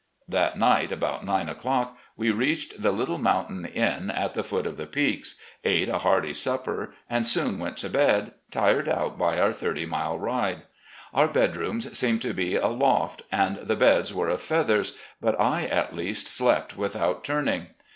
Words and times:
"That 0.27 0.57
night 0.57 0.91
about 0.91 1.23
nine 1.23 1.47
o'clock 1.47 1.95
we 2.17 2.31
reached 2.31 2.81
the 2.81 2.91
little 2.91 3.19
mountain 3.19 3.65
inn 3.65 4.09
at 4.09 4.33
the 4.33 4.43
foot 4.43 4.65
of 4.65 4.75
the 4.75 4.87
Peaks, 4.87 5.35
ate 5.63 5.89
a 5.89 5.99
hearty 5.99 6.33
supper, 6.33 6.95
and 7.07 7.23
soon 7.23 7.59
went 7.59 7.77
to 7.77 7.89
bed, 7.91 8.31
tired 8.49 8.89
out 8.89 9.19
by 9.19 9.37
our 9.39 9.53
thirty 9.53 9.85
mile 9.85 10.17
ride. 10.17 10.63
Our 11.13 11.27
bedrooms 11.27 11.95
seemed 11.95 12.23
to 12.23 12.33
be 12.33 12.55
a 12.55 12.65
loft, 12.65 13.21
and 13.31 13.57
the 13.57 13.75
beds 13.75 14.11
were 14.11 14.29
of 14.29 14.41
feathers, 14.41 14.97
but 15.21 15.39
I, 15.39 15.65
at 15.67 15.93
least, 15.95 16.25
slept 16.25 16.75
without 16.75 17.23
turning. 17.23 17.67